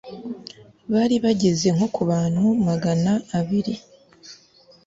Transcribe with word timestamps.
bari 0.91 1.15
bageze 1.23 1.67
nko 1.75 1.87
ku 1.93 2.01
bantu 2.11 2.43
magana 2.67 3.11
abiri 3.39 3.73